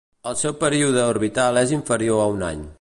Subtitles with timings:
[0.29, 2.69] El seu període orbital és inferior a un any.